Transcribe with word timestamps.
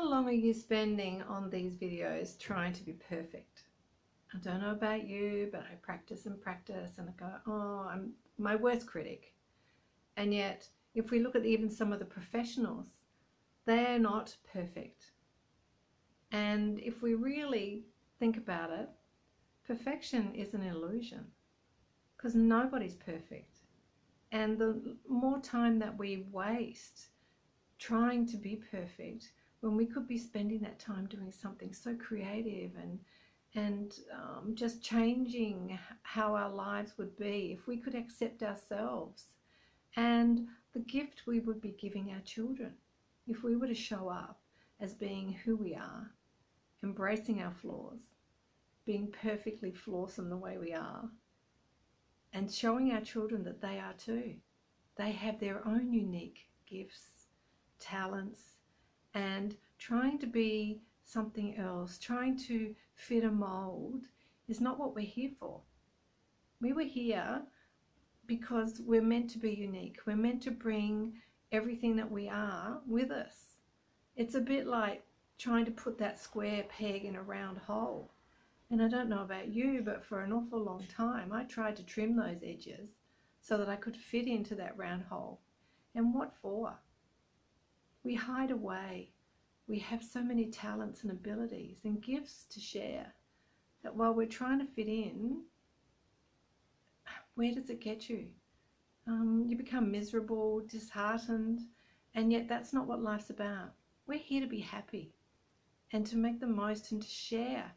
How 0.00 0.08
long 0.08 0.28
are 0.28 0.32
you 0.32 0.54
spending 0.54 1.20
on 1.24 1.50
these 1.50 1.76
videos 1.76 2.38
trying 2.38 2.72
to 2.72 2.82
be 2.82 2.94
perfect? 2.94 3.64
I 4.34 4.38
don't 4.38 4.62
know 4.62 4.70
about 4.70 5.06
you, 5.06 5.50
but 5.52 5.60
I 5.60 5.74
practice 5.82 6.24
and 6.24 6.40
practice 6.40 6.96
and 6.96 7.10
I 7.10 7.12
go, 7.18 7.30
oh, 7.46 7.86
I'm 7.86 8.14
my 8.38 8.56
worst 8.56 8.86
critic. 8.86 9.34
And 10.16 10.32
yet, 10.32 10.66
if 10.94 11.10
we 11.10 11.20
look 11.20 11.36
at 11.36 11.44
even 11.44 11.68
some 11.68 11.92
of 11.92 11.98
the 11.98 12.06
professionals, 12.06 12.86
they're 13.66 13.98
not 13.98 14.34
perfect. 14.50 15.12
And 16.32 16.80
if 16.80 17.02
we 17.02 17.12
really 17.12 17.84
think 18.18 18.38
about 18.38 18.70
it, 18.70 18.88
perfection 19.66 20.34
is 20.34 20.54
an 20.54 20.62
illusion 20.62 21.26
because 22.16 22.34
nobody's 22.34 22.94
perfect. 22.94 23.58
And 24.32 24.56
the 24.56 24.96
more 25.06 25.40
time 25.40 25.78
that 25.80 25.98
we 25.98 26.24
waste 26.32 27.08
trying 27.78 28.24
to 28.28 28.38
be 28.38 28.56
perfect 28.56 29.32
when 29.60 29.76
we 29.76 29.86
could 29.86 30.06
be 30.08 30.18
spending 30.18 30.60
that 30.60 30.78
time 30.78 31.06
doing 31.06 31.30
something 31.30 31.72
so 31.72 31.94
creative 31.94 32.70
and 32.80 32.98
and 33.56 33.98
um, 34.14 34.54
just 34.54 34.80
changing 34.80 35.76
how 36.02 36.36
our 36.36 36.50
lives 36.50 36.92
would 36.96 37.16
be 37.16 37.56
if 37.58 37.66
we 37.66 37.76
could 37.76 37.96
accept 37.96 38.44
ourselves 38.44 39.26
and 39.96 40.46
the 40.72 40.80
gift 40.80 41.26
we 41.26 41.40
would 41.40 41.60
be 41.60 41.74
giving 41.80 42.12
our 42.12 42.20
children 42.20 42.72
if 43.26 43.42
we 43.42 43.56
were 43.56 43.66
to 43.66 43.74
show 43.74 44.08
up 44.08 44.40
as 44.80 44.94
being 44.94 45.32
who 45.32 45.56
we 45.56 45.74
are, 45.74 46.10
embracing 46.82 47.42
our 47.42 47.50
flaws, 47.50 48.00
being 48.86 49.12
perfectly 49.22 49.72
flawsome 49.72 50.30
the 50.30 50.36
way 50.36 50.58
we 50.58 50.72
are, 50.72 51.08
and 52.32 52.50
showing 52.50 52.92
our 52.92 53.00
children 53.00 53.44
that 53.44 53.60
they 53.60 53.78
are 53.78 53.94
too. 53.98 54.34
They 54.96 55.10
have 55.12 55.38
their 55.38 55.66
own 55.66 55.92
unique 55.92 56.48
gifts, 56.66 57.26
talents, 57.78 58.59
and 59.14 59.56
trying 59.78 60.18
to 60.18 60.26
be 60.26 60.80
something 61.04 61.56
else, 61.56 61.98
trying 61.98 62.36
to 62.36 62.74
fit 62.94 63.24
a 63.24 63.30
mold, 63.30 64.04
is 64.48 64.60
not 64.60 64.78
what 64.78 64.94
we're 64.94 65.04
here 65.04 65.30
for. 65.38 65.60
We 66.60 66.72
were 66.72 66.82
here 66.82 67.42
because 68.26 68.80
we're 68.84 69.02
meant 69.02 69.30
to 69.30 69.38
be 69.38 69.52
unique. 69.52 69.98
We're 70.06 70.16
meant 70.16 70.42
to 70.42 70.50
bring 70.50 71.14
everything 71.52 71.96
that 71.96 72.10
we 72.10 72.28
are 72.28 72.80
with 72.86 73.10
us. 73.10 73.56
It's 74.16 74.34
a 74.34 74.40
bit 74.40 74.66
like 74.66 75.02
trying 75.38 75.64
to 75.64 75.70
put 75.70 75.98
that 75.98 76.20
square 76.20 76.64
peg 76.68 77.04
in 77.04 77.16
a 77.16 77.22
round 77.22 77.58
hole. 77.58 78.12
And 78.70 78.80
I 78.80 78.88
don't 78.88 79.08
know 79.08 79.22
about 79.22 79.48
you, 79.48 79.82
but 79.84 80.04
for 80.04 80.20
an 80.20 80.32
awful 80.32 80.62
long 80.62 80.84
time, 80.94 81.32
I 81.32 81.44
tried 81.44 81.76
to 81.76 81.82
trim 81.82 82.14
those 82.14 82.42
edges 82.44 82.90
so 83.40 83.56
that 83.58 83.68
I 83.68 83.76
could 83.76 83.96
fit 83.96 84.26
into 84.26 84.54
that 84.56 84.76
round 84.76 85.04
hole. 85.04 85.40
And 85.94 86.14
what 86.14 86.36
for? 86.40 86.78
We 88.02 88.14
hide 88.14 88.50
away. 88.50 89.12
We 89.66 89.78
have 89.80 90.02
so 90.02 90.22
many 90.22 90.46
talents 90.46 91.02
and 91.02 91.12
abilities 91.12 91.78
and 91.84 92.02
gifts 92.02 92.46
to 92.50 92.60
share 92.60 93.14
that 93.82 93.94
while 93.94 94.14
we're 94.14 94.26
trying 94.26 94.58
to 94.58 94.66
fit 94.66 94.88
in, 94.88 95.42
where 97.34 97.54
does 97.54 97.70
it 97.70 97.80
get 97.80 98.08
you? 98.08 98.26
Um, 99.06 99.44
you 99.48 99.56
become 99.56 99.90
miserable, 99.90 100.60
disheartened, 100.60 101.60
and 102.14 102.32
yet 102.32 102.48
that's 102.48 102.72
not 102.72 102.86
what 102.86 103.02
life's 103.02 103.30
about. 103.30 103.74
We're 104.06 104.18
here 104.18 104.40
to 104.40 104.46
be 104.46 104.60
happy 104.60 105.12
and 105.92 106.06
to 106.06 106.16
make 106.16 106.40
the 106.40 106.46
most 106.46 106.92
and 106.92 107.02
to 107.02 107.08
share 107.08 107.70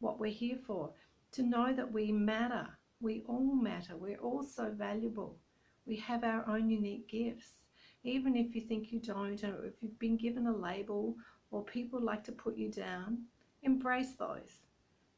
what 0.00 0.18
we're 0.18 0.30
here 0.32 0.58
for, 0.66 0.92
to 1.32 1.42
know 1.42 1.72
that 1.72 1.92
we 1.92 2.12
matter. 2.12 2.68
We 3.00 3.22
all 3.26 3.54
matter. 3.54 3.96
We're 3.96 4.18
all 4.18 4.42
so 4.42 4.70
valuable. 4.70 5.38
We 5.86 5.96
have 5.96 6.24
our 6.24 6.48
own 6.48 6.70
unique 6.70 7.08
gifts. 7.08 7.61
Even 8.04 8.36
if 8.36 8.54
you 8.54 8.60
think 8.60 8.90
you 8.90 9.00
don't, 9.00 9.42
or 9.44 9.64
if 9.64 9.74
you've 9.80 9.98
been 9.98 10.16
given 10.16 10.46
a 10.46 10.56
label 10.56 11.14
or 11.50 11.62
people 11.62 12.00
like 12.00 12.24
to 12.24 12.32
put 12.32 12.56
you 12.56 12.70
down, 12.70 13.18
embrace 13.62 14.12
those. 14.12 14.62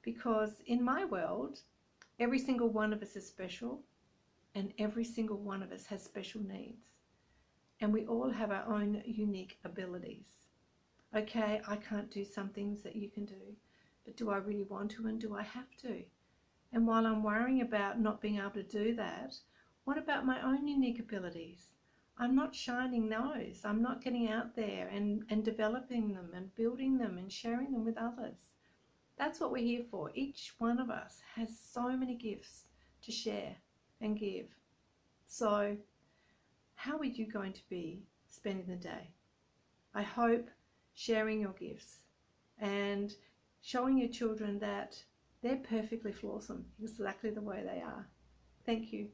Because 0.02 0.60
in 0.66 0.82
my 0.82 1.04
world, 1.04 1.60
every 2.20 2.38
single 2.38 2.68
one 2.68 2.92
of 2.92 3.02
us 3.02 3.16
is 3.16 3.26
special 3.26 3.82
and 4.54 4.72
every 4.78 5.04
single 5.04 5.38
one 5.38 5.62
of 5.62 5.72
us 5.72 5.86
has 5.86 6.02
special 6.02 6.42
needs. 6.42 6.84
And 7.80 7.92
we 7.92 8.06
all 8.06 8.30
have 8.30 8.50
our 8.50 8.64
own 8.66 9.02
unique 9.06 9.58
abilities. 9.64 10.26
Okay, 11.16 11.60
I 11.66 11.76
can't 11.76 12.10
do 12.10 12.24
some 12.24 12.50
things 12.50 12.82
that 12.82 12.96
you 12.96 13.08
can 13.08 13.24
do, 13.24 13.56
but 14.04 14.16
do 14.16 14.30
I 14.30 14.36
really 14.36 14.64
want 14.64 14.90
to 14.92 15.06
and 15.06 15.20
do 15.20 15.34
I 15.34 15.42
have 15.42 15.76
to? 15.82 16.02
And 16.72 16.86
while 16.86 17.06
I'm 17.06 17.22
worrying 17.22 17.62
about 17.62 18.00
not 18.00 18.20
being 18.20 18.38
able 18.38 18.50
to 18.50 18.62
do 18.62 18.94
that, 18.96 19.36
what 19.84 19.96
about 19.96 20.26
my 20.26 20.42
own 20.42 20.66
unique 20.66 20.98
abilities? 20.98 21.68
I'm 22.16 22.36
not 22.36 22.54
shining 22.54 23.08
those. 23.08 23.62
I'm 23.64 23.82
not 23.82 24.02
getting 24.02 24.30
out 24.30 24.54
there 24.54 24.88
and, 24.88 25.24
and 25.30 25.44
developing 25.44 26.12
them 26.12 26.30
and 26.34 26.54
building 26.54 26.96
them 26.98 27.18
and 27.18 27.30
sharing 27.30 27.72
them 27.72 27.84
with 27.84 27.98
others. 27.98 28.36
That's 29.18 29.40
what 29.40 29.52
we're 29.52 29.64
here 29.64 29.84
for. 29.90 30.10
Each 30.14 30.54
one 30.58 30.78
of 30.78 30.90
us 30.90 31.20
has 31.34 31.48
so 31.58 31.96
many 31.96 32.14
gifts 32.14 32.64
to 33.02 33.12
share 33.12 33.56
and 34.00 34.18
give. 34.18 34.46
So, 35.26 35.76
how 36.74 36.98
are 36.98 37.04
you 37.04 37.26
going 37.26 37.52
to 37.52 37.68
be 37.68 38.02
spending 38.28 38.66
the 38.66 38.76
day? 38.76 39.10
I 39.94 40.02
hope 40.02 40.48
sharing 40.94 41.40
your 41.40 41.52
gifts 41.52 41.98
and 42.60 43.14
showing 43.62 43.98
your 43.98 44.08
children 44.08 44.58
that 44.60 44.96
they're 45.42 45.56
perfectly 45.56 46.12
flawsome, 46.12 46.64
exactly 46.82 47.30
the 47.30 47.40
way 47.40 47.62
they 47.64 47.80
are. 47.80 48.08
Thank 48.66 48.92
you. 48.92 49.08